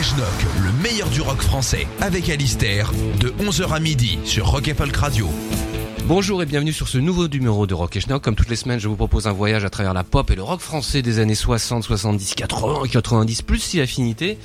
[0.00, 5.28] Le meilleur du rock français, avec Alistair, de 11h à midi sur Rock Folk Radio.
[6.08, 8.22] Bonjour et bienvenue sur ce nouveau numéro de Rock et Schnock.
[8.22, 10.42] Comme toutes les semaines, je vous propose un voyage à travers la pop et le
[10.42, 14.38] rock français des années 60, 70, 80, 90, plus si affinité.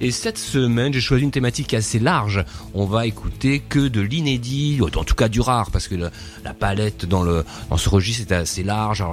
[0.00, 2.44] Et cette semaine, j'ai choisi une thématique assez large.
[2.74, 7.06] On va écouter que de l'inédit, en tout cas du rare, parce que la palette
[7.06, 9.04] dans le dans ce registre est assez large.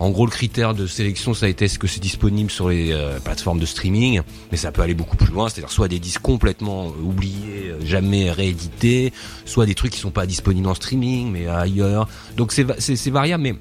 [0.00, 2.92] En gros, le critère de sélection, ça a été est-ce que c'est disponible sur les
[2.92, 4.20] euh, plateformes de streaming,
[4.52, 8.30] mais ça peut aller beaucoup plus loin, c'est-à-dire soit des disques complètement oubliés, euh, jamais
[8.30, 9.14] réédités,
[9.46, 12.08] soit des trucs qui sont pas disponibles en streaming, ailleurs.
[12.36, 13.54] Donc c'est variable, mais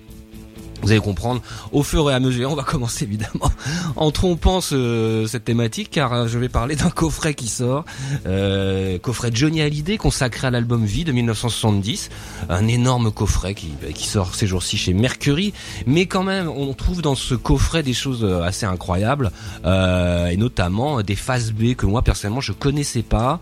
[0.81, 2.51] vous allez comprendre au fur et à mesure.
[2.51, 3.51] On va commencer évidemment
[3.95, 7.85] en trompant ce- cette thématique car euh, je vais parler d'un coffret qui sort,
[8.25, 12.09] euh, coffret Johnny Hallyday consacré à l'album Vie de 1970,
[12.49, 15.53] un énorme coffret qui, bah, qui sort ces jours-ci chez Mercury,
[15.85, 19.31] mais quand même on trouve dans ce coffret des choses euh, assez incroyables
[19.65, 23.39] euh, et notamment des phases B que moi personnellement je connaissais pas.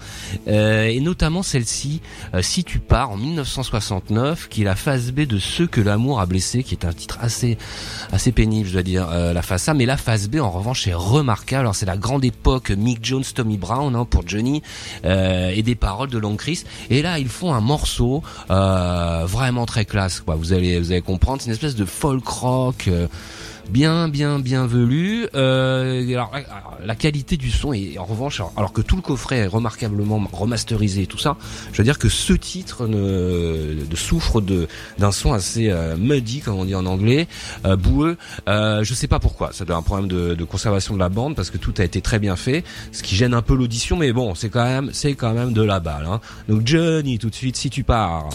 [0.48, 2.02] Euh, et notamment celle-ci
[2.34, 6.20] euh, Si tu pars en 1969 qui est la phase B de Ceux que l'amour
[6.20, 9.74] a blessé qui est un titre assez pénible je dois dire euh, la phase A.
[9.74, 11.62] Mais la phase B en revanche est remarquable.
[11.62, 14.62] Alors c'est la grande époque Mick Jones Tommy Brown hein, pour Johnny
[15.06, 16.64] euh, et des paroles de Long Chris.
[16.90, 20.36] Et là ils font un morceau euh, vraiment très classe quoi.
[20.36, 21.42] Vous allez vous allez comprendre.
[21.42, 22.90] C'est une espèce de folk rock
[23.70, 25.28] bien bien bien velu.
[25.36, 29.38] Euh, alors, alors, la qualité du son est en revanche alors, que tout le coffret
[29.38, 31.38] est remarquablement remasterisé et tout ça
[31.72, 34.68] je veux dire que ce titre ne, souffre de
[34.98, 37.28] d'un son assez euh, muddy comme on dit en anglais
[37.66, 38.18] euh, boueux.
[38.48, 39.52] Euh, je sais pas pourquoi.
[39.54, 41.84] Ça doit être un problème de, de conservation de la bande parce que tout a
[41.84, 44.90] été très bien fait ce qui gêne un peu l'audition mais bon c'est quand même
[44.94, 46.22] c'est quand même de la balle hein.
[46.48, 48.30] donc Johnny tout de suite si tu pars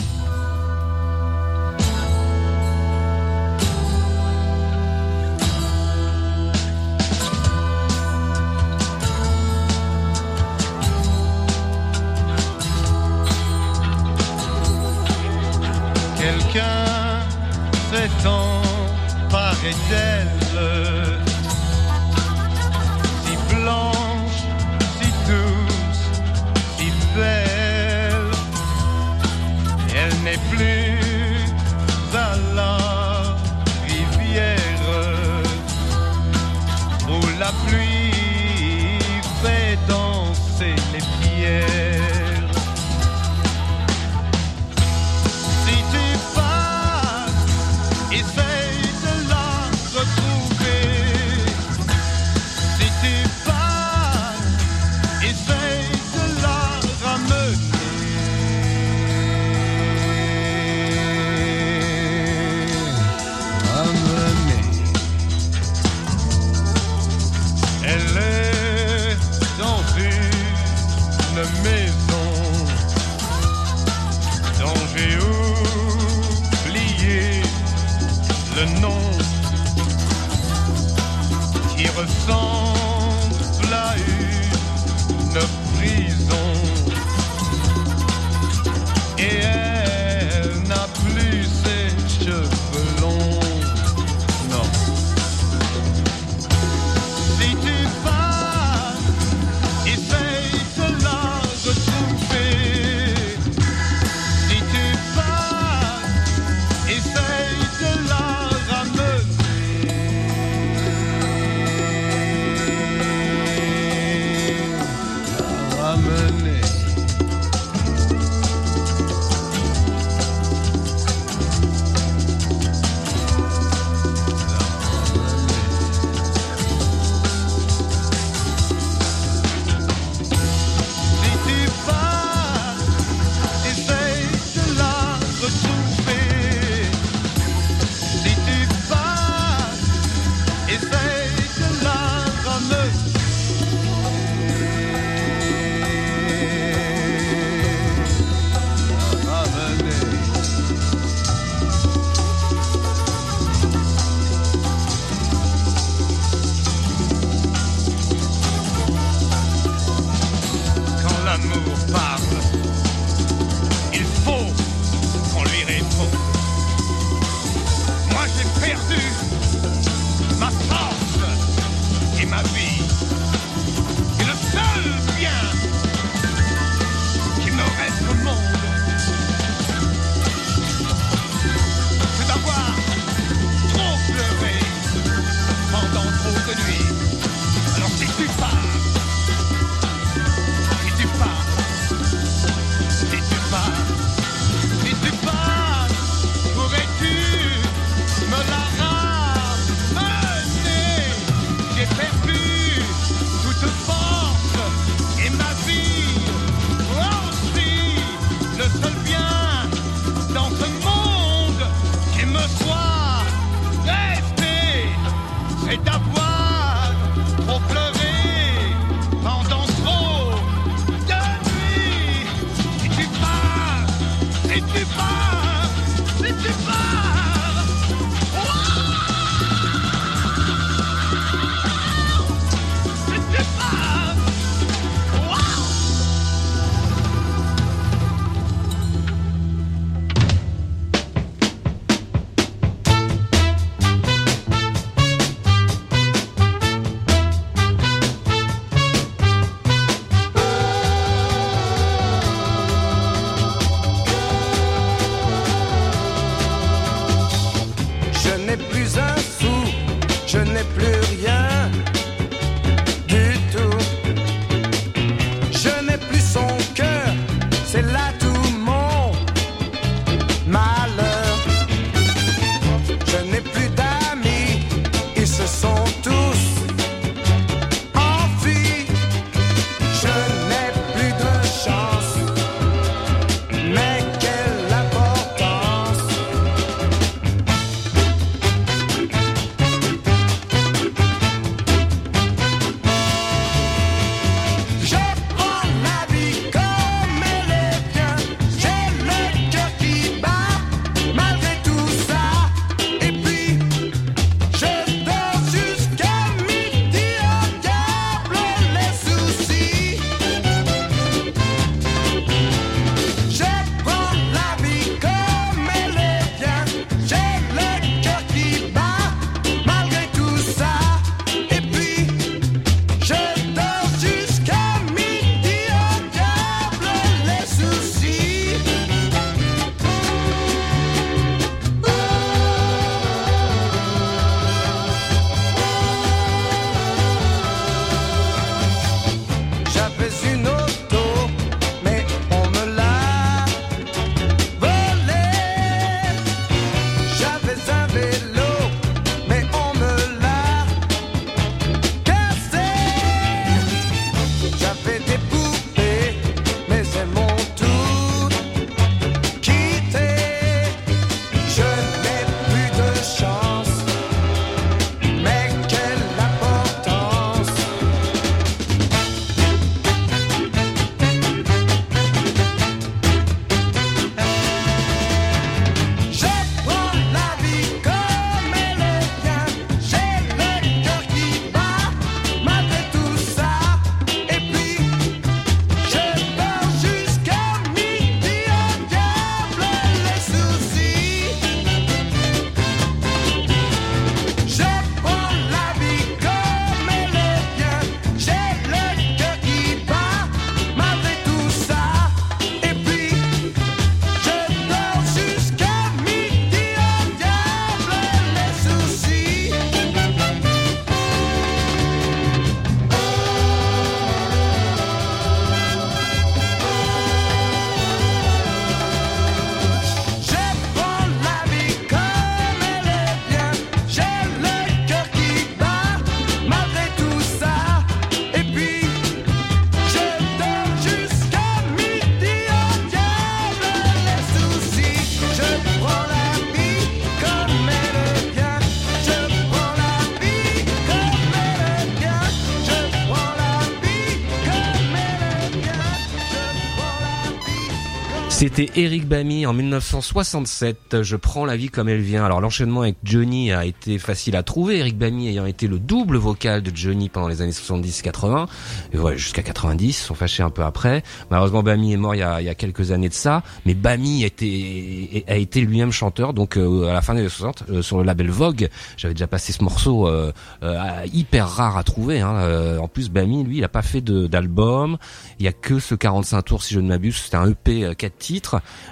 [448.40, 451.02] C'était Eric Bamy en 1967.
[451.02, 452.25] Je prends la vie comme elle vient.
[452.25, 454.78] Alors l'enchaînement avec Johnny a été facile à trouver.
[454.78, 458.47] Eric Bamy ayant été le double vocal de Johnny pendant les années 70-80
[458.94, 461.02] et ouais jusqu'à 90, ils sont fâchés un peu après.
[461.30, 463.76] Malheureusement Bamy est mort il y a, il y a quelques années de ça, mais
[463.85, 463.94] a
[464.25, 466.32] été a été lui-même chanteur.
[466.32, 469.26] Donc euh, à la fin des années 60 euh, sur le label Vogue, j'avais déjà
[469.26, 470.32] passé ce morceau euh,
[470.62, 470.78] euh,
[471.12, 472.20] hyper rare à trouver.
[472.20, 472.37] Hein.
[472.37, 474.97] Euh, en plus Bamy lui il a pas fait d'album.
[475.38, 477.16] Il y a que ce 45 tours si je ne m'abuse.
[477.16, 478.29] C'était un EP euh, 4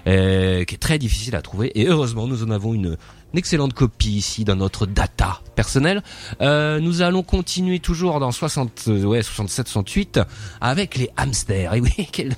[0.06, 1.70] euh, qui est très difficile à trouver.
[1.78, 2.96] Et heureusement nous en avons une
[3.32, 6.02] une excellente copie ici dans notre data personnelle.
[6.40, 10.20] Euh, nous allons continuer toujours dans 60, euh, ouais, 67, 68
[10.62, 11.74] avec les hamsters.
[11.74, 12.34] Et oui, quel,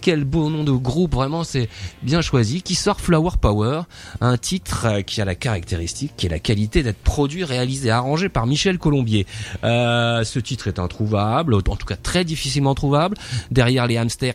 [0.00, 1.68] quel beau nom de groupe, vraiment, c'est
[2.02, 2.62] bien choisi.
[2.62, 3.82] Qui sort Flower Power,
[4.20, 8.46] un titre qui a la caractéristique, qui est la qualité d'être produit, réalisé, arrangé par
[8.46, 9.26] Michel Colombier.
[9.62, 13.16] Euh, ce titre est introuvable, en tout cas très difficilement trouvable.
[13.52, 14.34] Derrière les hamsters,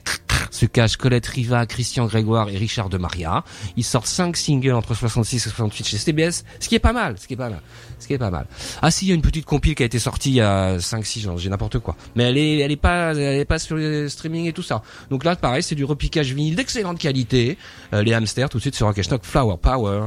[0.51, 3.43] se cachent Colette Riva, Christian Grégoire et Richard de Maria.
[3.75, 7.15] Ils sortent 5 singles entre 66 et 68 chez CBS, ce qui est pas mal,
[7.17, 7.61] ce qui est pas mal,
[7.99, 8.47] ce qui est pas mal.
[8.81, 10.79] Ah si, il y a une petite compile qui a été sortie il y a
[10.79, 11.95] 5 6 genre, j'ai n'importe quoi.
[12.15, 14.81] Mais elle est elle est pas elle est pas sur le streaming et tout ça.
[15.09, 17.57] Donc là pareil, c'est du repiquage vinyle d'excellente qualité.
[17.93, 20.05] Euh, les hamsters tout de suite sur Rock'n'Stock Flower Power.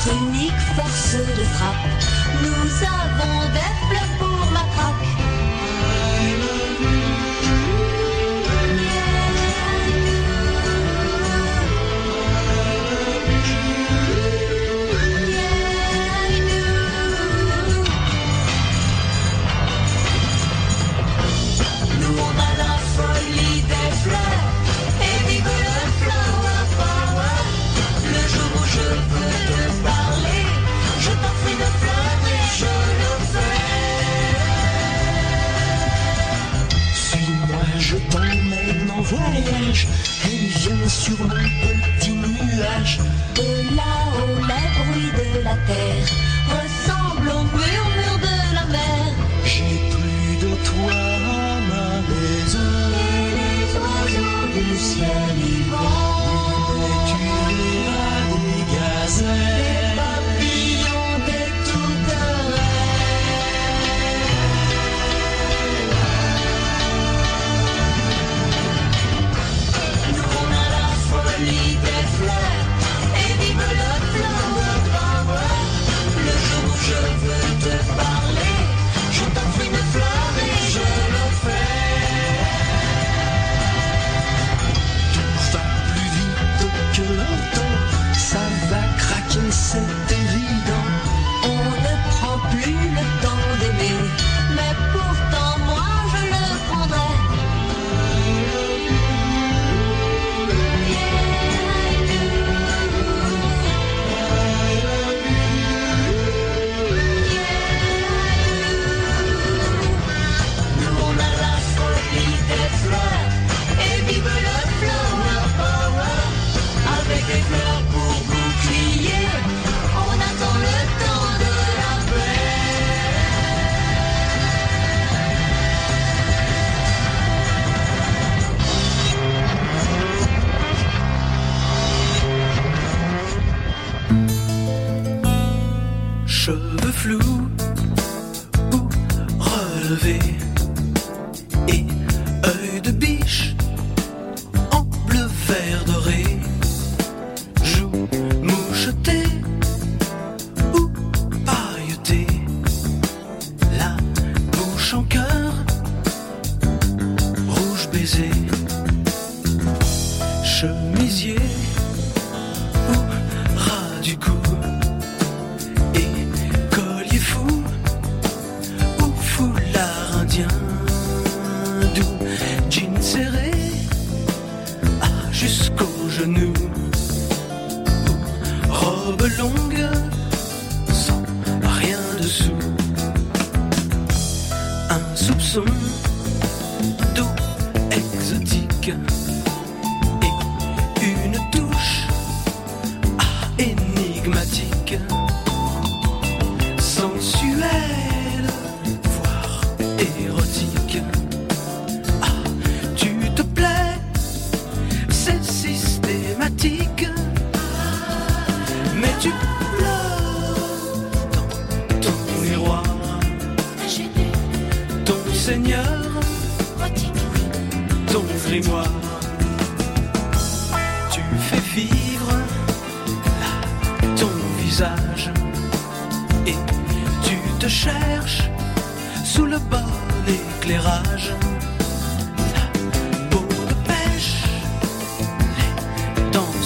[0.00, 0.49] to me.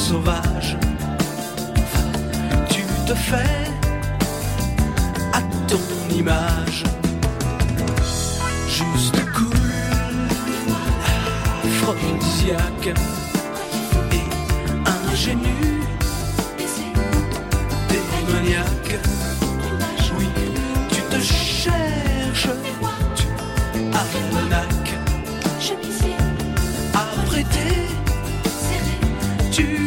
[0.09, 0.77] sauvage.
[2.69, 3.65] Tu te fais
[5.33, 5.85] à ton
[6.15, 6.85] image.
[8.69, 9.73] Juste cool,
[11.65, 12.91] aphrodisiaque
[14.19, 14.27] et
[14.97, 15.57] ingénu,
[17.89, 18.97] démoniaque.
[20.19, 20.29] Oui,
[20.91, 22.49] tu te cherches,
[23.17, 23.27] tu
[24.01, 24.91] almanach.
[26.95, 27.69] Apprêté,
[29.51, 29.84] tu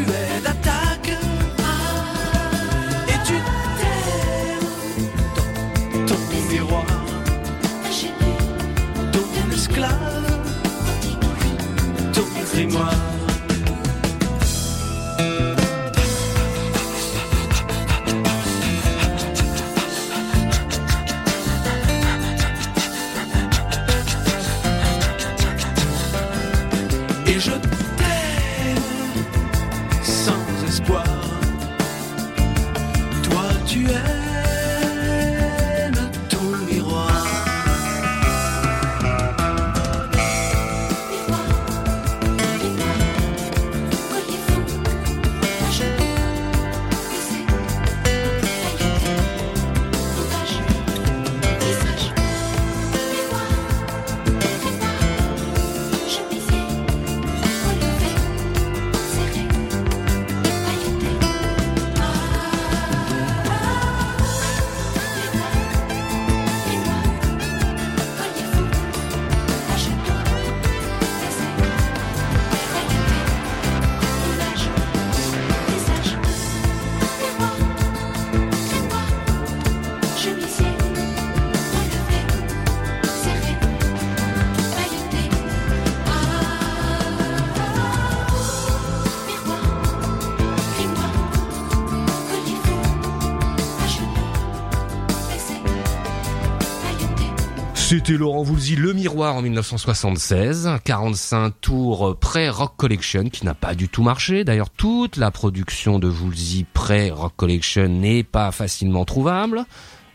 [97.90, 103.88] C'était Laurent Voulzy, Le Miroir en 1976, 45 tours pré-Rock Collection qui n'a pas du
[103.88, 104.44] tout marché.
[104.44, 109.64] D'ailleurs, toute la production de Voulzy pré-Rock Collection n'est pas facilement trouvable.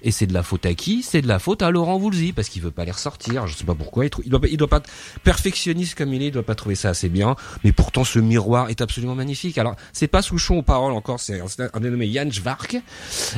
[0.04, 1.02] Et c'est de la faute à qui?
[1.02, 3.46] C'est de la faute à Laurent Voulzy parce qu'il veut pas les ressortir.
[3.46, 4.04] Je sais pas pourquoi.
[4.04, 4.82] Il, il doit, pas- il doit pas
[5.22, 7.36] perfectionniste comme il est, il doit pas trouver ça assez bien.
[7.62, 9.58] Mais pourtant, ce miroir est absolument magnifique.
[9.58, 11.20] Alors, c'est pas Souchon aux paroles encore.
[11.20, 12.76] C'est un, dénommé Jan Schwark.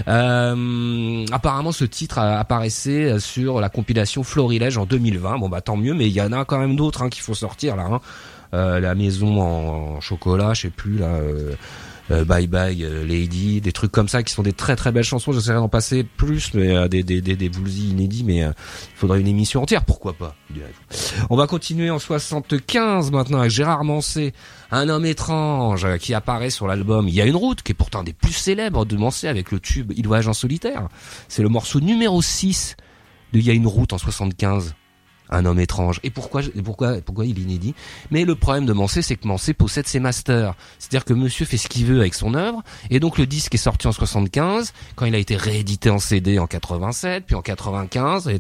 [0.09, 5.39] Euh, apparemment, ce titre apparaissait sur la compilation Florilège en 2020.
[5.39, 5.95] Bon bah tant mieux.
[5.95, 7.85] Mais il y en a quand même d'autres hein, qu'il faut sortir là.
[7.91, 8.01] hein.
[8.55, 11.07] Euh, la maison en, en chocolat, je sais plus là.
[11.07, 11.55] euh,
[12.11, 15.33] Bye Bye euh, Lady, des trucs comme ça qui sont des très très belles chansons.
[15.33, 18.53] J'essaierai d'en passer plus, mais euh, des des des, des Woolsey inédits, mais euh,
[18.93, 19.85] il faudrait une émission entière.
[19.85, 20.35] Pourquoi pas.
[21.31, 24.33] On va continuer en 75 maintenant avec Gérard Mancé,
[24.71, 27.09] un homme étrange euh, qui apparaît sur l'album.
[27.09, 29.59] Il y a une route qui est pourtant des plus célèbres de Mancé avec le
[29.59, 30.89] tube Il voyage en solitaire.
[31.29, 32.77] C'est le morceau numéro 6
[33.33, 34.75] de Il y a une route en 75
[35.35, 36.01] un homme étrange.
[36.03, 37.75] Et pourquoi, pourquoi, pourquoi il est inédit?
[38.11, 40.55] Mais le problème de Mancé, c'est que Mancé possède ses masters.
[40.79, 42.63] C'est-à-dire que Monsieur fait ce qu'il veut avec son œuvre.
[42.91, 46.39] Et donc le disque est sorti en 75, quand il a été réédité en CD
[46.39, 48.39] en 87, puis en 95, et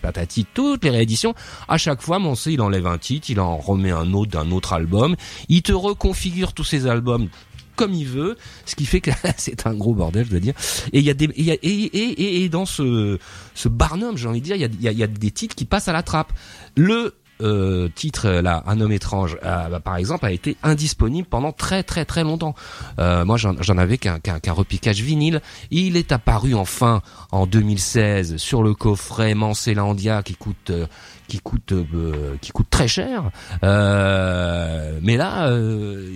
[0.00, 1.34] patati, toutes les rééditions.
[1.68, 4.72] À chaque fois, Mancé, il enlève un titre, il en remet un autre d'un autre
[4.72, 5.16] album.
[5.48, 7.28] Il te reconfigure tous ses albums
[7.76, 10.54] comme il veut, ce qui fait que c'est un gros bordel, je dois dire.
[10.92, 13.18] Et il y a des, et, et, et, et, dans ce,
[13.54, 15.54] ce Barnum, j'ai envie de dire, il y a, y, a, y a des titres
[15.54, 16.32] qui passent à la trappe.
[16.76, 21.52] Le euh, titre là, un homme étrange, euh, bah, par exemple, a été indisponible pendant
[21.52, 22.54] très très très longtemps.
[22.98, 25.40] Euh, moi, j'en avais qu'un qu'un repiquage vinyle.
[25.70, 30.86] Il est apparu enfin en 2016 sur le coffret Mancelandia qui coûte euh,
[31.28, 33.30] qui coûte euh, qui coûte très cher.
[33.62, 36.10] Euh, mais là, euh,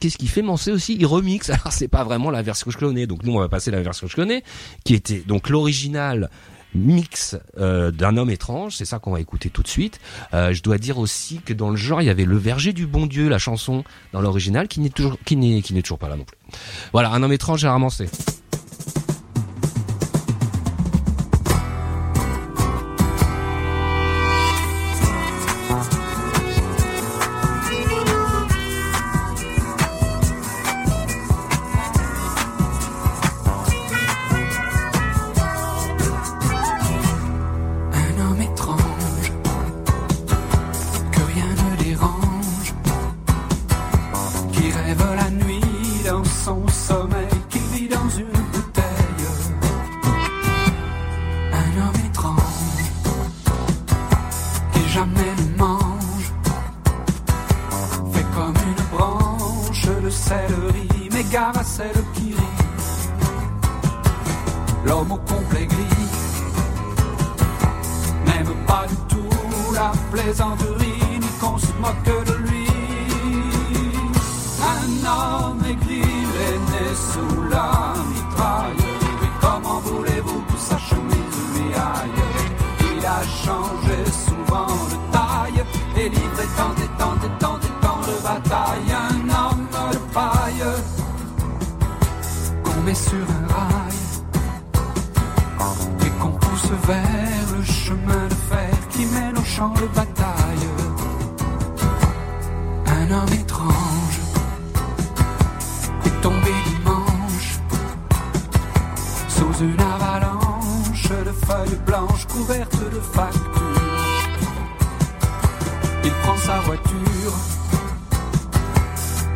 [0.00, 0.96] qu'est-ce qu'il fait Mancé aussi?
[0.98, 1.50] Il remixe.
[1.50, 3.06] Alors c'est pas vraiment la version que je connais.
[3.06, 4.42] Donc nous on va passer la version que je connais,
[4.84, 6.30] qui était donc l'original
[6.74, 10.00] mix euh, d'un homme étrange, c'est ça qu'on va écouter tout de suite.
[10.34, 12.86] Euh, je dois dire aussi que dans le genre, il y avait Le Verger du
[12.86, 16.08] Bon Dieu, la chanson dans l'original, qui n'est toujours, qui n'est, qui n'est toujours pas
[16.08, 16.36] là non plus.
[16.92, 18.08] Voilà, un homme étrange, Gérard Mancé.
[111.46, 113.42] feuilles blanches couvertes de factures.
[116.04, 117.34] Il prend sa voiture,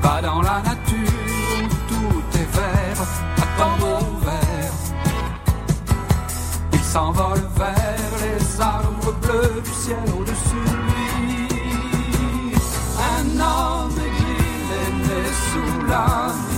[0.03, 3.01] va dans la nature, tout est vert,
[3.45, 4.75] attendre au vert.
[6.73, 12.55] Il s'envole vers les arbres bleus du ciel au-dessus de lui.
[13.15, 16.50] Un homme exilé né sous l'âme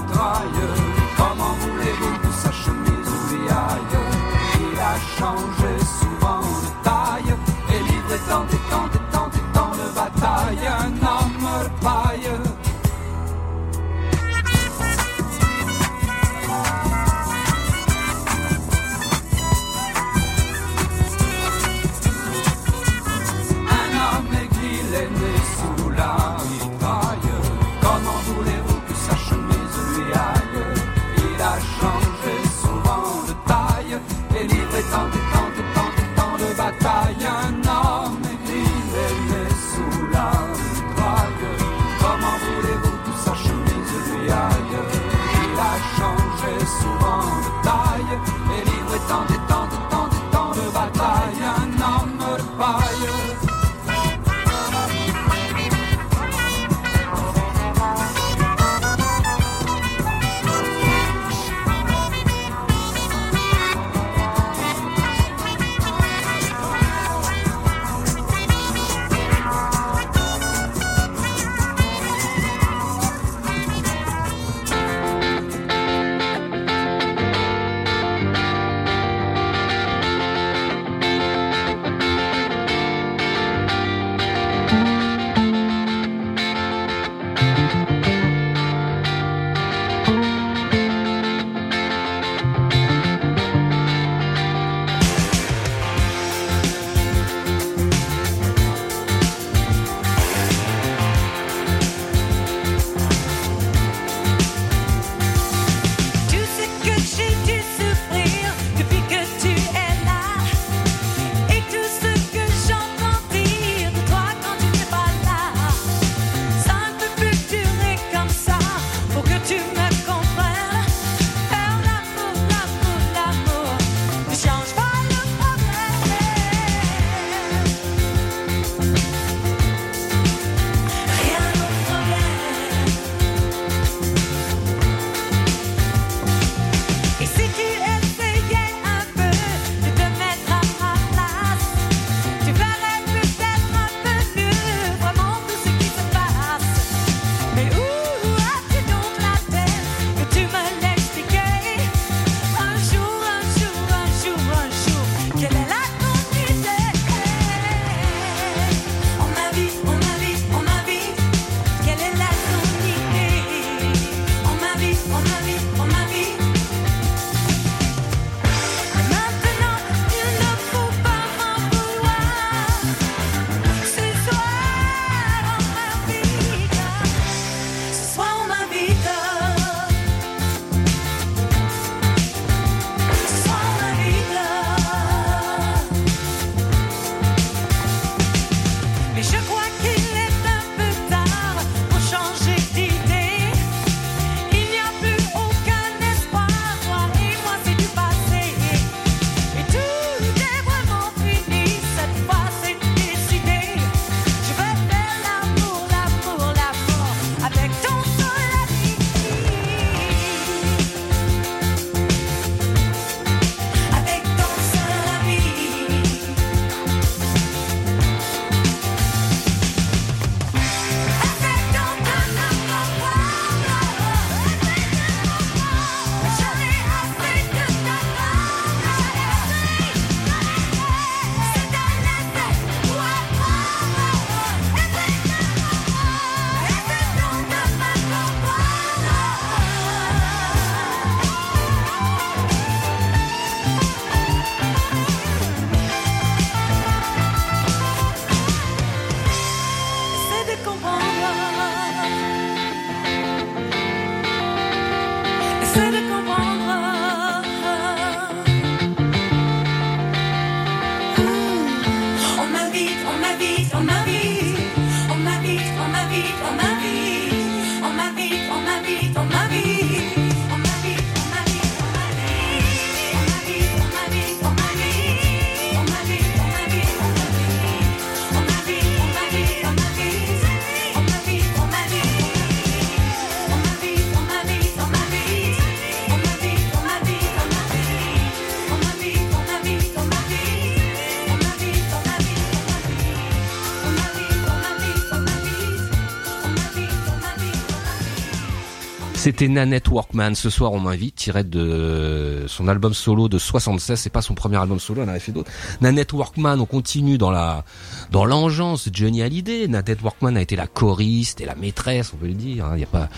[299.32, 300.34] C'était Nanette Workman.
[300.34, 303.98] Ce soir, on m'invite, tiré de son album solo de 76.
[303.98, 305.50] C'est pas son premier album solo, on en avait fait d'autres.
[305.80, 307.64] Nanette Workman, on continue dans la,
[308.10, 309.68] dans l'engeance Johnny Hallyday.
[309.68, 312.68] Nanette Workman a été la choriste et la maîtresse, on peut le dire.
[312.74, 313.08] Il n'y a pas,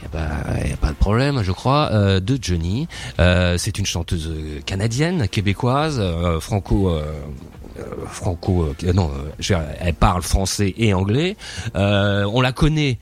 [0.00, 0.22] y a
[0.72, 2.88] a pas de problème, je crois, euh, de Johnny.
[3.20, 4.32] Euh, c'est une chanteuse
[4.64, 6.88] canadienne, québécoise, euh, franco.
[6.88, 7.02] euh,
[7.78, 11.36] euh, franco euh, non euh, je dire, elle parle français et anglais
[11.74, 12.98] Euh, on la connaît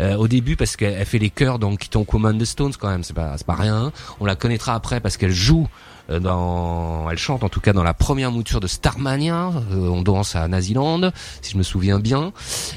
[0.00, 2.88] euh, au début parce qu'elle elle fait les chœurs dans Quiton Command the Stones quand
[2.88, 3.04] même.
[3.04, 5.68] C'est pas c'est pas rien on la connaîtra après parce qu'elle joue
[6.18, 10.34] dans, elle chante en tout cas dans la première mouture de Starmania, euh, on danse
[10.34, 12.32] à Naziland, si je me souviens bien.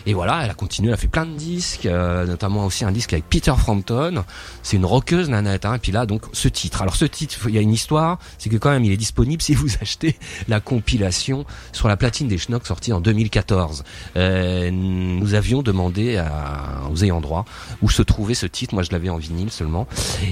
[0.05, 2.91] Et voilà, elle a continué, elle a fait plein de disques, euh, notamment aussi un
[2.91, 4.23] disque avec Peter Frampton.
[4.61, 5.75] C'est une rockeuse nanette, hein.
[5.75, 6.81] Et puis là, donc, ce titre.
[6.81, 9.41] Alors ce titre, il y a une histoire, c'est que quand même, il est disponible
[9.41, 10.17] si vous achetez
[10.47, 13.83] la compilation sur la platine des Schnocks sortie en 2014.
[14.15, 17.45] Euh, nous avions demandé à, aux ayants droit
[17.81, 18.73] où se trouvait ce titre.
[18.73, 19.87] Moi, je l'avais en vinyle seulement.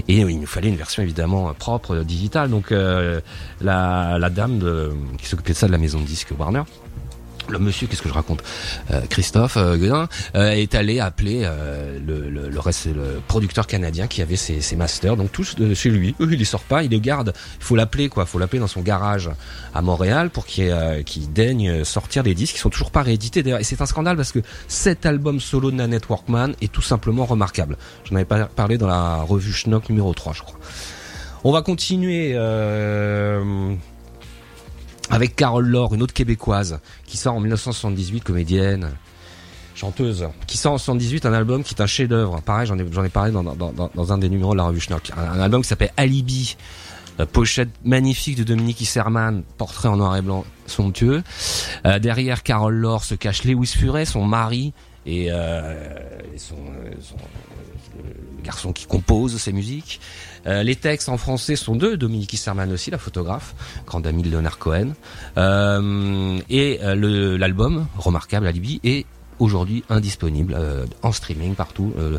[0.08, 2.50] Et il nous fallait une version évidemment propre, euh, digitale.
[2.50, 2.91] Donc euh,
[3.62, 4.62] la, la dame
[5.18, 6.64] qui s'occupait de ça de la maison de disques Warner.
[7.50, 8.44] Le monsieur, qu'est-ce que je raconte
[8.92, 14.22] Euh, Christophe euh, Guedin euh, est allé appeler euh, le, reste, le producteur canadien qui
[14.22, 16.16] avait ses, masters, donc tous chez lui.
[16.22, 17.34] Eux, il les sort pas, il les garde.
[17.60, 19.30] Il faut l'appeler quoi, faut l'appeler dans son garage
[19.74, 23.44] à Montréal pour qu'il euh, daigne sortir des disques qui sont toujours pas réédités.
[23.44, 26.82] D'ailleurs, et c'est un scandale parce que cet album solo de Nanette Workman est tout
[26.82, 27.78] simplement remarquable.
[28.10, 30.60] J'en avais pas parlé dans la revue Schnock numéro 3, je crois.
[31.44, 33.74] On va continuer euh,
[35.10, 38.92] avec Carole Laure, une autre québécoise, qui sort en 1978, comédienne,
[39.74, 42.42] chanteuse, qui sort en 78 un album qui est un chef-d'œuvre.
[42.42, 45.12] Pareil, j'en ai, parlé dans, un des numéros de la revue Schnock.
[45.18, 46.58] Un, un album qui s'appelle Alibi.
[47.20, 51.24] Euh, pochette magnifique de Dominique Isserman, portrait en noir et blanc somptueux.
[51.86, 54.74] Euh, derrière Carole Laure se cache Lewis Furet, son mari
[55.06, 55.74] et, euh,
[56.34, 57.16] et son, euh, son-
[58.38, 60.00] le garçon qui compose ses musiques.
[60.48, 63.54] Euh, les textes en français sont de Dominique Isserman aussi, la photographe,
[63.86, 64.94] grande amie de Leonard Cohen.
[65.38, 69.06] Euh, et euh, l'album, remarquable Alibi, est
[69.42, 71.94] aujourd'hui indisponible euh, en streaming partout.
[71.98, 72.18] Euh,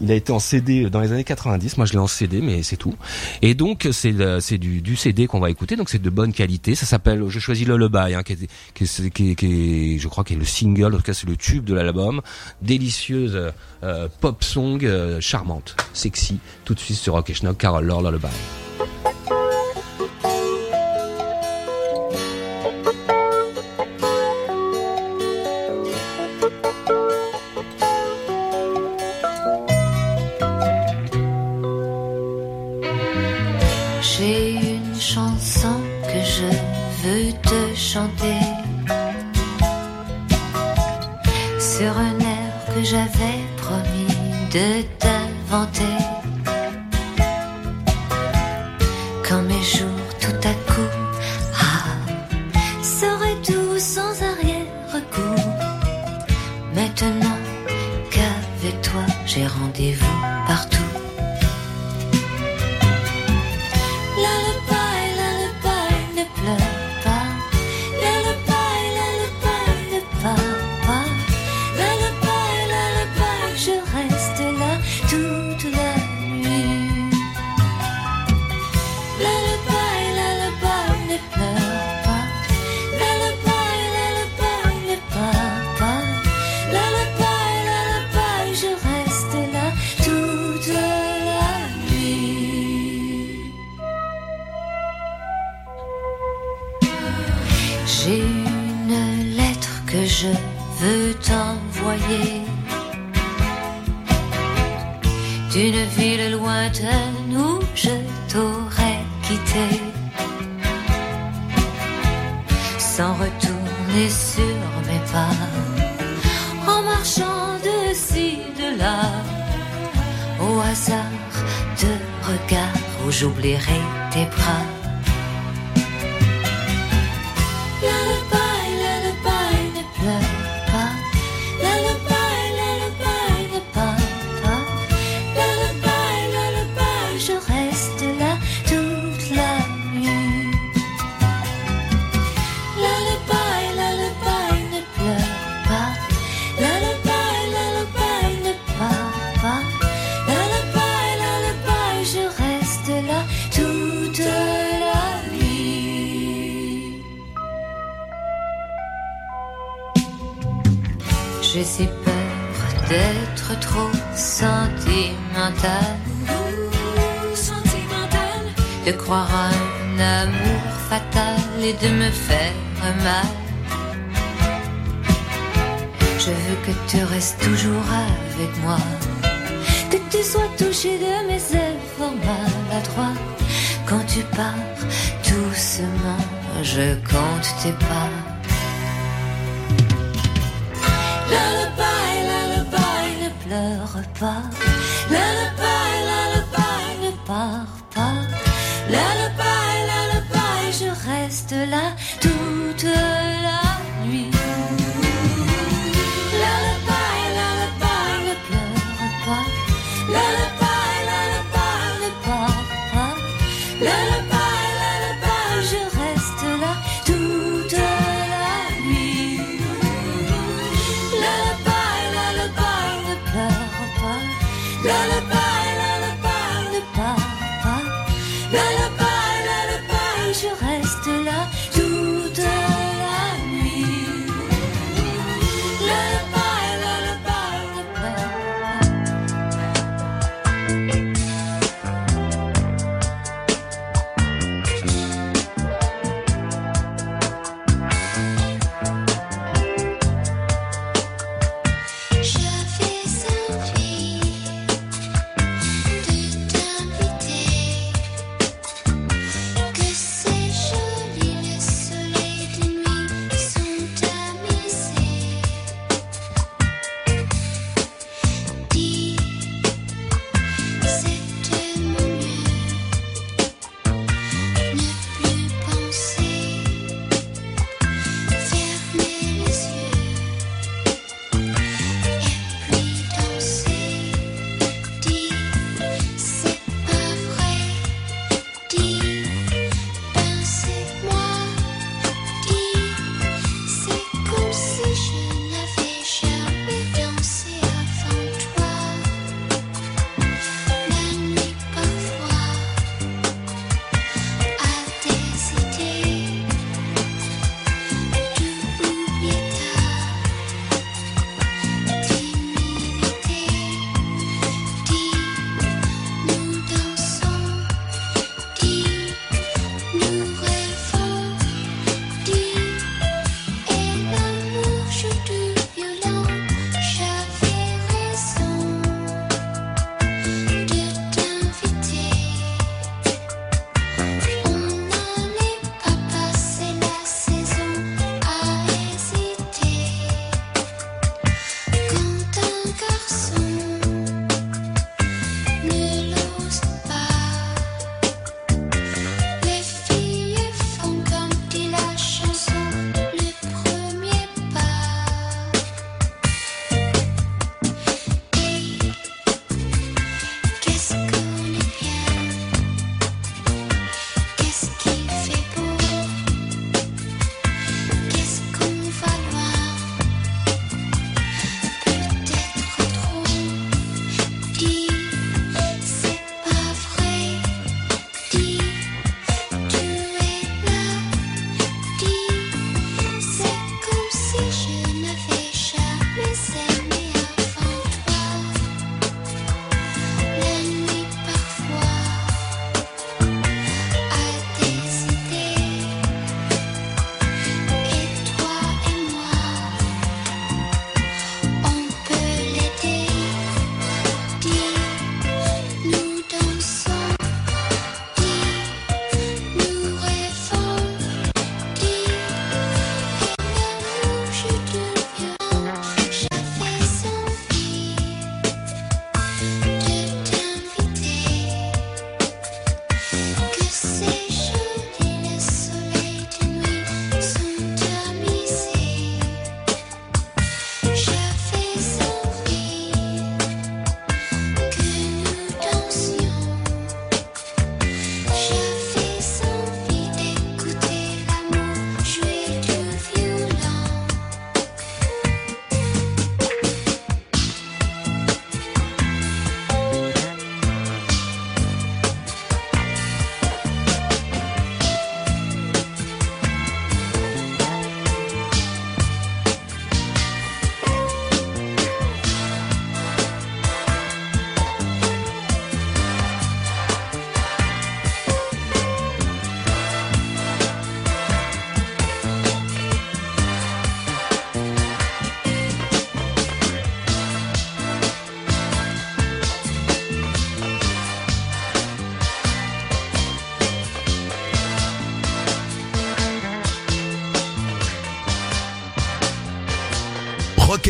[0.00, 2.62] il a été en CD dans les années 90, moi je l'ai en CD, mais
[2.62, 2.94] c'est tout.
[3.42, 6.74] Et donc c'est c'est du, CD qu'on va écouter, donc c'est de bonne qualité.
[6.74, 11.02] Ça s'appelle, je choisis Lullaby, hein, qui, est, je crois, qui le single, en tout
[11.02, 12.20] cas c'est le tube de l'album.
[12.62, 13.52] Délicieuse
[13.84, 16.38] euh, pop song, euh, charmante, sexy.
[16.64, 18.28] Tout de suite sur Rock et Schnock, Carol Lore Lullaby.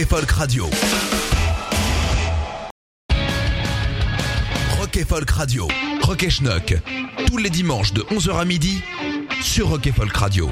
[0.02, 0.70] Rock Folk Radio.
[4.76, 5.68] Rock Folk Radio.
[6.02, 6.74] Rock et Schnock.
[7.26, 8.82] Tous les dimanches de 11h à midi
[9.42, 10.50] sur Rock Folk Radio.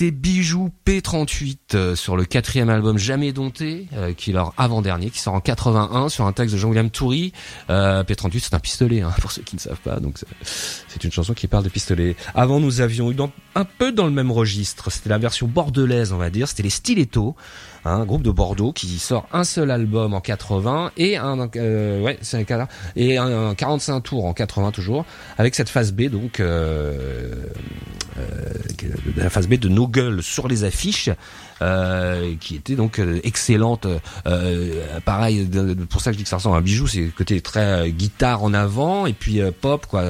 [0.00, 5.10] C'était Bijou P38 euh, sur le quatrième album Jamais Dompté, euh, qui est leur avant-dernier,
[5.10, 7.34] qui sort en 81 sur un texte de Jean-William Toury.
[7.68, 11.12] Euh, P38 c'est un pistolet, hein, pour ceux qui ne savent pas, donc c'est- une
[11.12, 12.16] chanson qui parle de pistolet.
[12.34, 16.14] Avant nous avions eu dans- un peu dans le même registre, c'était la version bordelaise
[16.14, 17.36] on va dire, c'était les Stilettos,
[17.84, 22.18] un groupe de Bordeaux qui sort un seul album en 80 et un, euh, ouais,
[22.20, 22.46] c'est
[22.96, 25.04] et un, un 45 tours en 80 toujours,
[25.38, 27.46] avec cette phase B donc euh,
[28.18, 28.54] euh,
[29.16, 31.10] la phase B de No Gueule sur les affiches.
[31.62, 33.86] Euh, qui était donc euh, excellente.
[34.26, 36.86] Euh, pareil, de- de- pour ça que je dis que ça ressemble à un bijou,
[36.86, 40.04] c'est le côté très euh, guitare en avant et puis euh, pop, quoi,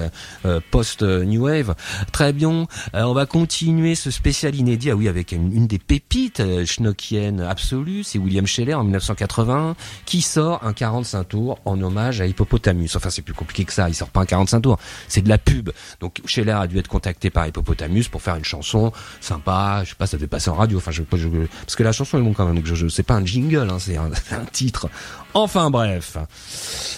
[0.45, 1.75] euh, post euh, new wave.
[2.13, 2.67] Très bien.
[2.95, 6.65] Euh, on va continuer ce spécial inédit, ah oui, avec une, une des pépites euh,
[6.67, 9.77] schnockiennes absolues, c'est William Scheller en 1980
[10.07, 12.95] qui sort un 45 tours en hommage à Hippopotamus.
[12.97, 13.89] Enfin, c'est plus compliqué que ça.
[13.89, 14.79] Il sort pas un 45 tours,
[15.09, 15.71] c'est de la pub.
[16.01, 19.83] Donc Scheller a dû être contacté par Hippopotamus pour faire une chanson sympa.
[19.85, 20.79] Je sais pas, ça devait passer en radio.
[20.79, 22.57] Enfin, je, je- parce que la chanson est bon quand même.
[22.57, 24.11] Donc je, je c'est pas un jingle, hein, c'est un,
[24.53, 24.89] titre.
[25.33, 26.17] Enfin bref,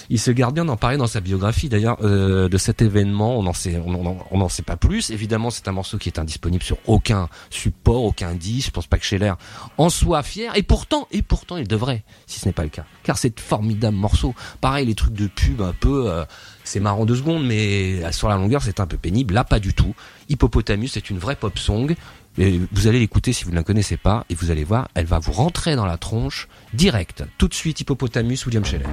[0.09, 1.68] il se garde bien d'en parler dans sa biographie.
[1.68, 5.11] D'ailleurs, euh, de cet événement, on n'en sait, on on n'en sait pas plus.
[5.11, 8.68] Évidemment, c'est un morceau qui est indisponible sur aucun support, aucun disque.
[8.68, 9.34] Je pense pas que Scheller
[9.76, 10.57] en soit fier.
[10.57, 13.97] Et pourtant, et pourtant, il devrait, si ce n'est pas le cas, car c'est formidable
[13.97, 14.34] morceau.
[14.61, 16.24] Pareil, les trucs de pub, un peu, euh,
[16.64, 19.34] c'est marrant deux secondes, mais sur la longueur, c'est un peu pénible.
[19.34, 19.95] Là, pas du tout.
[20.28, 21.95] Hippopotamus, c'est une vraie pop song.
[22.37, 25.18] Vous allez l'écouter si vous ne la connaissez pas, et vous allez voir, elle va
[25.18, 27.24] vous rentrer dans la tronche direct.
[27.37, 28.87] Tout de suite, Hippopotamus, William Scheller.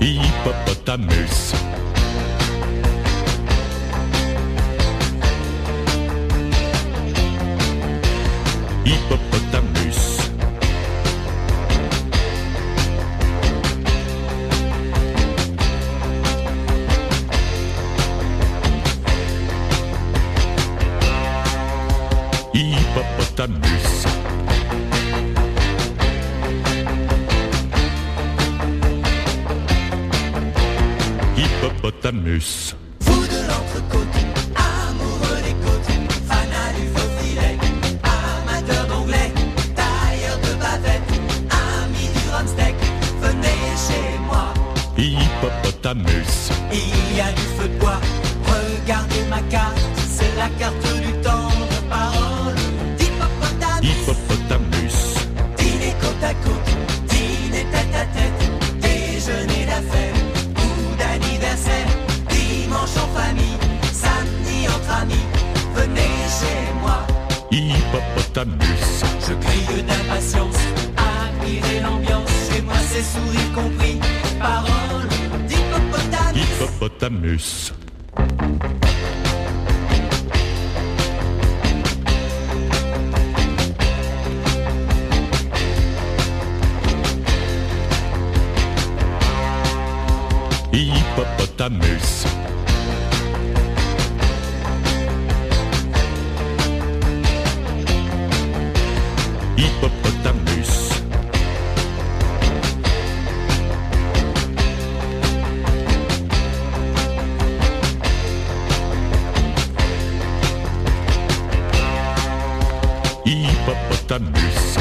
[0.00, 1.54] Hippopotamus.
[8.84, 9.53] Hippopotamus.
[32.04, 32.76] Hippopotamus.
[33.00, 34.16] Fou de l'entrecôte,
[34.56, 35.90] amoureux des côtes,
[36.28, 37.56] fanat du faux filet,
[38.04, 39.32] amateur d'anglais,
[39.74, 41.12] tailleur de bavettes,
[41.48, 42.76] ami du drumstick,
[43.22, 44.52] venez chez moi.
[44.98, 46.50] Hippopotamus.
[46.70, 48.00] Il y a du feu de bois,
[48.52, 52.54] regardez ma carte, c'est la carte du temps de parole
[52.98, 53.88] d'Hippopotamus.
[53.88, 54.98] Hippopotamus.
[55.56, 56.70] Dîner côte à côte,
[57.08, 58.33] dîner tête à tête,
[69.26, 70.56] Je crie d'impatience,
[70.96, 73.98] admirer l'ambiance, chez moi c'est sourire compris,
[74.38, 75.08] parole
[75.48, 76.42] d'Hippopotamus.
[76.42, 77.72] Hippopotamus.
[90.72, 92.24] Hippopotamus.
[92.24, 92.33] Hippopotamus.
[114.14, 114.78] Hippopotamus.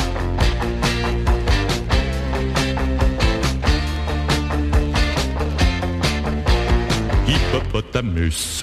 [7.26, 8.63] Hippopotamus.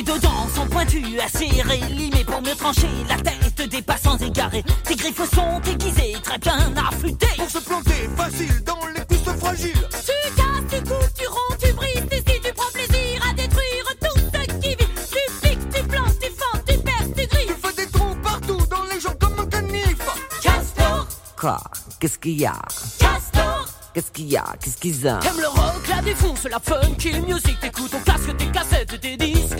[0.00, 4.16] Tes deux dents sont pointues pu acérer, limer pour mieux trancher la tête des passants
[4.16, 4.64] égarés.
[4.84, 7.26] Tes griffes sont aiguisées, très bien affûtées.
[7.36, 9.74] Pour se planter facile dans les pistes fragiles.
[9.90, 13.84] Tu casses, tu coupes, tu ronds, tu brises, tu scies, tu prends plaisir à détruire
[14.00, 14.76] tout ce qui vit.
[14.78, 17.54] Tu piques, tu plantes, tu fends, tu perces, tu Tu grilles.
[17.62, 19.98] fais des trous partout dans les gens comme un canif.
[20.42, 21.60] Castor, Quoi?
[22.00, 22.54] Qu'est-ce qu'il y a?
[22.98, 23.66] Castor.
[23.92, 24.44] Qu'est-ce qu'il y a?
[24.62, 25.18] Qu'est-ce qu'ils ont?
[25.18, 29.58] T'aimes le rock, la défonce, la funky music, t'écoutes ton casque, tes cassettes, tes disques.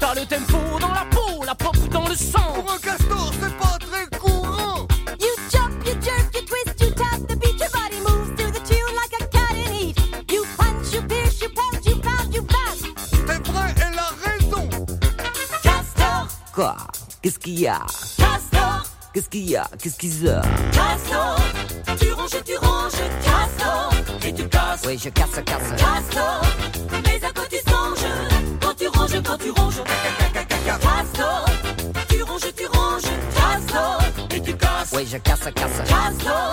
[0.00, 2.52] T'as le tempo dans la peau, la pop dans le sang.
[2.54, 4.86] Pour un castor, c'est pas très courant.
[5.20, 7.58] You jump, you jerk, you twist, you tap the beat.
[7.58, 9.98] Your body moves to the tune like a cat in heat.
[10.30, 12.82] You punch, you pierce, you pound, you pound, you pass.
[13.26, 14.68] T'es vrai, elle a raison.
[15.62, 16.76] Castor, Quoi?
[17.22, 17.80] Qu'est-ce qu'il y a?
[18.16, 19.68] Castor, Qu'est-ce qu'il y a?
[19.82, 20.40] Qu'est-ce qu'ils ont
[20.72, 21.36] Castor.
[22.00, 22.92] Tu ranges, tu ranges,
[23.24, 23.90] Castor.
[24.24, 25.70] Et tu casses, Oui, je casse, casse.
[25.76, 26.42] Castor.
[27.04, 27.32] Mais à
[28.98, 29.82] ranges, quand tu ranges.
[30.64, 31.44] Castor.
[32.08, 33.02] Tu ranges, tu ranges,
[33.34, 33.98] Castor.
[34.34, 34.92] Et tu casses.
[34.92, 35.78] Oui, je casse, casse.
[35.88, 36.50] Castor,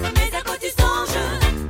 [0.00, 1.18] mais à quoi tu songes?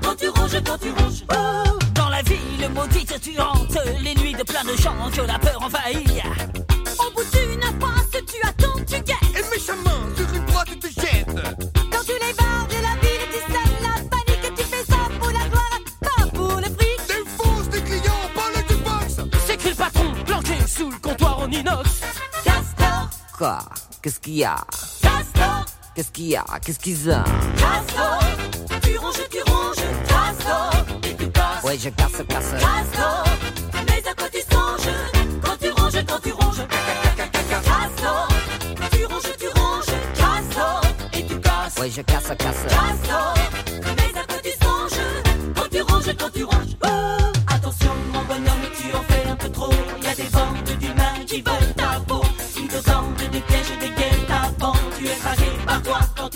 [0.03, 4.35] Quand tu ranges, quand tu ranges Oh, Dans la ville maudite tu hantes Les nuits
[4.35, 6.23] de plein de gens que la peur envahit
[6.99, 10.69] Au bout d'une passe tu attends, tu guettes Et méchamment, sur une droite,
[23.39, 23.61] Quoi
[24.03, 24.57] Qu'est-ce qu'il y a?
[25.01, 25.65] Castor,
[25.95, 26.45] Qu'est-ce qu'il y a?
[26.61, 27.23] Qu'est-ce qu'ils ont?
[27.57, 28.19] Castor
[28.83, 29.77] Tu ranges, tu ranges,
[30.09, 30.73] Castor
[31.05, 32.51] Et tu casses, Oui, je casse, casse.
[32.51, 33.25] Castor
[33.87, 34.93] Mais à quoi tu songes?
[35.41, 36.67] Quand tu ranges, quand tu ranges.
[37.17, 38.29] Castor
[38.91, 38.99] Tu
[39.39, 39.47] tu
[40.17, 40.83] Castor
[41.13, 41.75] Et tu casses.
[41.81, 42.65] Oui, je casse, casse.
[42.69, 43.35] Castor
[43.85, 45.01] Mais à quoi tu songes?
[45.55, 46.77] Quand tu ranges, quand tu ranges.
[46.85, 46.89] Oh,
[47.55, 49.71] Attention mon bonhomme, tu en fais un peu trop.
[49.99, 51.78] Il y a des bandes d'humains qui veulent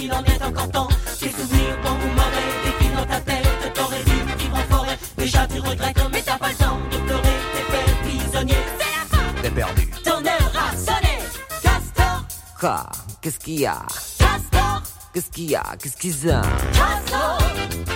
[0.09, 0.89] toi quand il en est encore temps.
[1.21, 4.99] Tes souvenirs bons ou mauvais défilent dans ta tête T'aurais dû vivre en forêt.
[5.17, 7.37] Déjà tu regrettes mais t'as pas le temps de pleurer.
[7.55, 8.57] T'es fait prisonnier.
[8.79, 9.91] C'est la fin T'es perdu.
[10.05, 11.19] Ton heure a sonné
[11.63, 12.25] Castor,
[12.59, 12.87] Quoi?
[13.21, 13.79] Qu'est-ce qu'il y a?
[14.19, 14.83] Castor.
[15.15, 15.63] Qu'est-ce qu'il y a?
[15.81, 16.43] Qu'est-ce qu'ils ont?
[16.73, 17.39] Castor,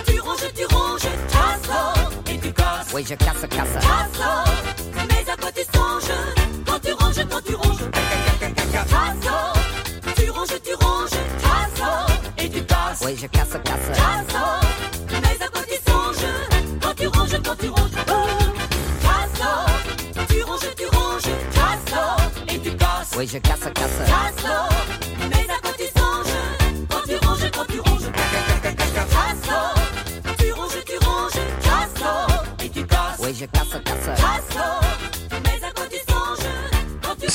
[0.05, 1.01] tu ranges, tu ranges,
[1.31, 3.73] Castor, et tu casses, Oui, je casse, casse.
[3.73, 4.45] Castor,
[4.95, 6.11] mais à quoi tu songes.
[6.65, 7.91] Quand tu ranges, quand tu ranges,
[8.71, 9.53] Castor,
[10.15, 11.46] tu ranges, tu ranges, Castor,
[12.97, 13.97] casses, Oui, je casse, casse.
[13.97, 14.59] Castor,
[15.09, 16.25] mais à quoi tu songes
[16.81, 17.91] quand tu ranges, quand tu ranges,
[19.01, 19.65] Castor,
[20.29, 21.23] tu ranges, tu ranges,
[21.53, 22.17] Castor,
[22.49, 23.97] et tu casses, Oui, je casse, casse.
[24.07, 24.69] Castor,
[25.29, 25.46] mais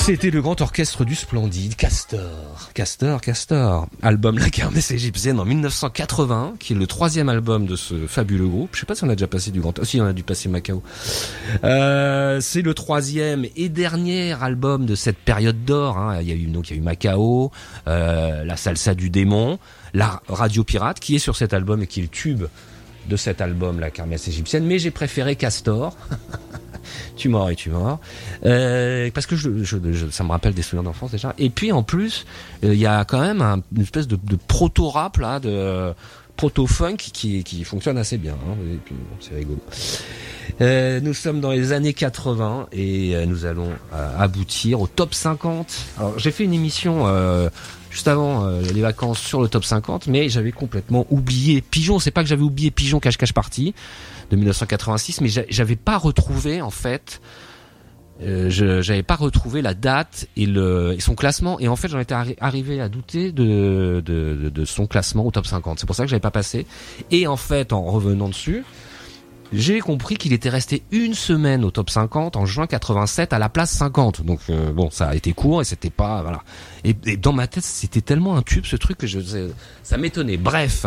[0.05, 3.87] C'était le grand orchestre du Splendide, Castor, Castor, Castor.
[4.03, 8.71] Album La Kermesse égyptienne en 1980, qui est le troisième album de ce fabuleux groupe.
[8.73, 9.79] Je sais pas si on a déjà passé du grand...
[9.79, 10.83] Oh, si, on a dû passer Macao.
[11.63, 15.97] Euh, c'est le troisième et dernier album de cette période d'or.
[15.99, 16.19] hein.
[16.21, 17.53] Il y a eu donc il y a eu Macao,
[17.87, 19.61] euh, la salsa du démon,
[19.95, 22.45] la radio pirate qui est sur cet album et qui est le tube
[23.09, 24.65] de cet album, La Kermesse égyptienne.
[24.65, 25.97] Mais j'ai préféré Castor.
[27.17, 28.01] tu mords et tu mords.
[28.45, 31.35] Euh, parce que je, je- je- ça me rappelle des souvenirs d'enfance déjà.
[31.39, 32.27] Et puis en plus,
[32.65, 35.93] euh, il y a quand même un- une espèce de, de proto-rap là, de
[36.37, 38.33] proto-funk qui, fonctionne assez bien.
[38.35, 38.57] hein.
[39.21, 39.61] C'est rigolo.
[40.61, 45.15] Euh, nous sommes dans les années 80 et euh, nous allons euh, aboutir au top
[45.15, 45.73] 50.
[45.99, 47.07] Alors j'ai fait une émission
[47.91, 51.99] juste avant les vacances sur le top 50, mais j'avais complètement oublié Pigeon.
[51.99, 53.75] C'est pas que j'avais oublié Pigeon cache cache partie
[54.31, 57.21] de 1986, mais j'a- j'avais pas retrouvé en fait.
[58.23, 61.89] Euh, je j'avais pas retrouvé la date et le et son classement et en fait
[61.89, 65.87] j'en étais arri- arrivé à douter de, de, de, son classement au top 50 c'est
[65.87, 66.67] pour ça que j'avais pas passé
[67.11, 68.65] et en fait en revenant dessus
[69.55, 73.51] j'ai compris qu'il était resté une semaine au top 50 en juin 87 à la
[73.51, 74.25] place 50.
[74.25, 76.43] Donc euh, bon, ça a été court et c'était pas voilà.
[76.85, 79.21] Et, dans ma tête, c'était tellement un tube ce truc que je
[79.83, 80.39] ça m'étonnait.
[80.39, 80.87] Bref,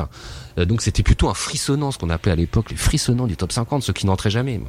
[0.57, 3.51] Euh, donc c'était plutôt un frissonnant, ce qu'on appelait à l'époque les frissonnants du top
[3.51, 4.59] 50, ceux qui n'entraient jamais.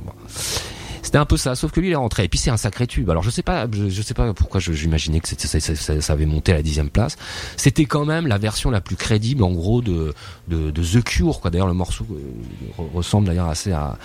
[1.07, 2.25] C'était un peu ça, sauf que lui il est rentré.
[2.25, 3.09] Et puis c'est un sacré tube.
[3.11, 6.63] Alors je sais pas, je, sais pas pourquoi j'imaginais que ça, avait monté à la
[6.63, 7.17] dixième place.
[7.57, 10.13] C'était quand même la version la plus crédible en gros de
[10.49, 11.39] The Cure.
[11.39, 11.53] Quoi.
[11.53, 13.97] D'ailleurs le morceau euh, re- ressemble d'ailleurs assez à,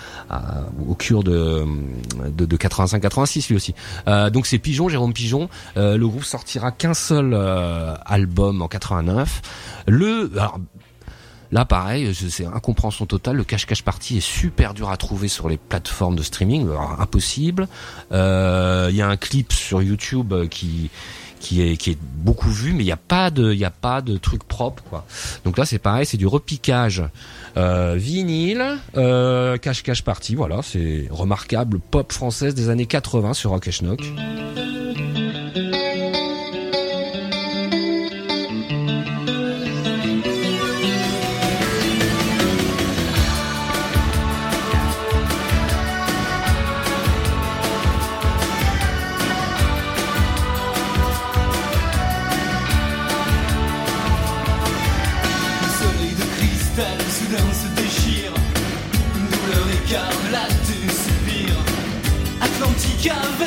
[0.88, 1.64] au Cure de
[2.24, 3.74] de, de 85-86 lui aussi.
[4.06, 5.48] Euh, donc c'est Pigeon, Jérôme Pigeon.
[5.76, 7.34] Euh, le groupe sortira qu'un seul
[8.06, 9.42] album en 89.
[9.88, 10.60] Le alors,
[11.52, 13.36] Là, pareil, c'est incompréhension totale.
[13.36, 17.68] Le cache-cache party est super dur à trouver sur les plateformes de streaming, alors, impossible.
[18.10, 20.90] Euh, Il y a un clip sur YouTube euh, qui
[21.40, 23.70] qui est qui est beaucoup vu, mais il n'y a pas de il y a
[23.70, 25.04] pas de truc propre quoi.
[25.44, 27.02] Donc là, c'est pareil, c'est du repiquage
[27.56, 30.36] euh, vinyle, euh, cache-cache party.
[30.36, 34.00] Voilà, c'est remarquable pop française des années 80 sur Rock Schnock.
[63.02, 63.41] Cover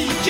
[0.00, 0.29] CJ.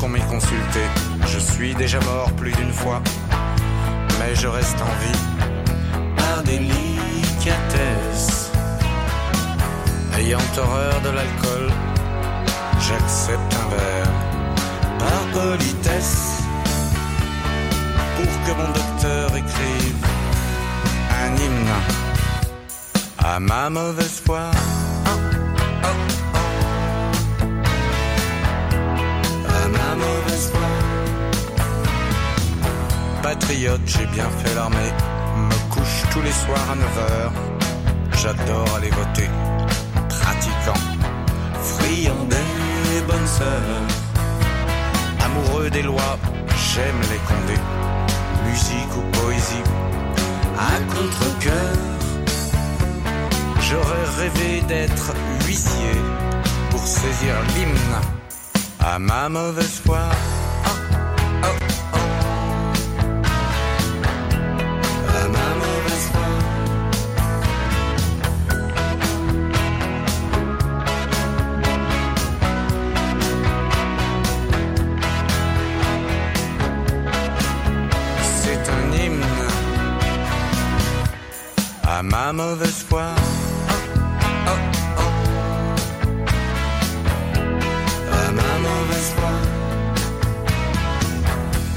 [0.00, 0.80] Qu'on m'ait consulté,
[1.26, 3.02] je suis déjà mort plus d'une fois,
[4.18, 5.18] mais je reste en vie
[6.16, 6.90] par délicatesse.
[10.18, 11.70] Ayant horreur de l'alcool,
[12.80, 14.12] j'accepte un verre
[14.98, 16.42] par politesse
[18.16, 20.06] pour que mon docteur écrive
[21.24, 21.74] un hymne
[23.18, 24.50] à ma mauvaise foi.
[33.24, 34.92] Patriote, j'ai bien fait l'armée.
[35.48, 38.18] Me couche tous les soirs à 9h.
[38.20, 39.30] J'adore aller voter.
[40.10, 40.80] Pratiquant,
[41.62, 43.80] friand des bonnes sœurs.
[45.24, 46.18] Amoureux des lois,
[46.74, 47.62] j'aime les condés.
[48.46, 49.64] Musique ou poésie,
[50.58, 51.76] à contre-coeur.
[53.58, 55.14] J'aurais rêvé d'être
[55.46, 55.96] huissier
[56.70, 58.00] pour saisir l'hymne
[58.80, 60.10] à ma mauvaise foi.
[82.34, 83.02] Mauvaise foi.
[84.46, 84.58] Oh, oh,
[84.98, 85.12] oh.
[88.32, 89.34] Ma mauvaise foi.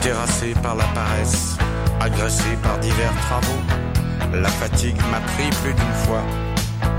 [0.01, 1.57] Terrassé par la paresse,
[2.01, 3.61] agressé par divers travaux,
[4.33, 6.23] la fatigue m'a pris plus d'une fois.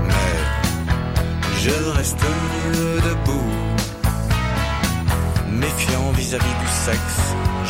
[0.07, 0.35] Mais
[1.61, 2.25] je reste
[3.03, 3.49] debout,
[5.51, 7.19] méfiant vis-à-vis du sexe,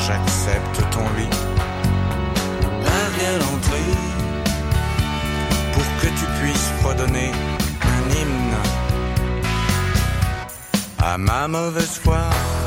[0.05, 1.38] j'accepte ton lit.
[7.09, 7.31] Redonner
[7.81, 8.57] un hymne
[10.99, 12.58] à ma mauvaise foi.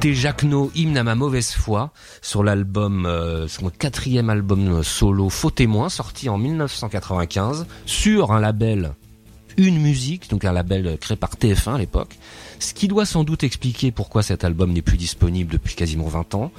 [0.00, 0.44] C'était Jacques
[0.76, 1.90] hymne à ma mauvaise foi,
[2.22, 8.92] sur l'album, euh, son quatrième album solo, Faux témoin, sorti en 1995, sur un label
[9.56, 12.16] Une Musique, donc un label créé par TF1 à l'époque.
[12.60, 16.36] Ce qui doit sans doute expliquer pourquoi cet album n'est plus disponible depuis quasiment 20
[16.36, 16.52] ans.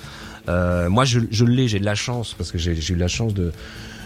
[0.50, 3.34] Euh, moi, je, je l'ai, j'ai de la chance, parce que j'ai eu la chance
[3.34, 3.54] de,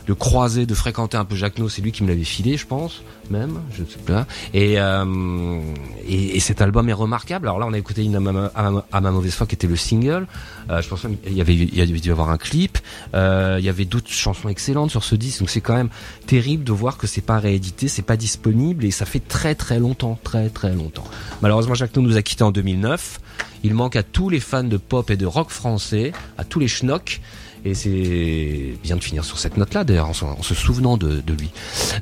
[0.08, 3.04] de croiser, de fréquenter un peu Jacques c'est lui qui me l'avait filé, je pense,
[3.30, 4.26] même, je sais pas.
[4.54, 5.60] Et, euh,
[6.08, 7.48] et, et cet album est remarquable.
[7.48, 10.28] Alors là, on a écouté une à ma, mauvaise foi qui était le single.
[10.70, 12.78] Euh, je pense qu'il y avait, il y avait dû y avoir un clip.
[13.14, 15.40] Euh, il y avait d'autres chansons excellentes sur ce disque.
[15.40, 15.90] Donc c'est quand même
[16.28, 19.80] terrible de voir que c'est pas réédité, c'est pas disponible et ça fait très très
[19.80, 21.06] longtemps, très très longtemps.
[21.42, 23.20] Malheureusement, Jacques No nous a quittés en 2009.
[23.64, 26.68] Il manque à tous les fans de pop et de rock français, à tous les
[26.68, 27.22] schnocks.
[27.66, 31.22] Et c'est bien de finir sur cette note-là, d'ailleurs, en, se- en se souvenant de,
[31.32, 31.50] lui.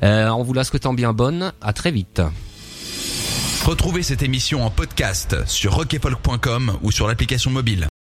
[0.02, 2.20] Euh, en vous la souhaitant bien bonne, à très vite.
[3.64, 7.86] Retrouvez cette émission en podcast sur rockefolk.com ou sur l'application mobile.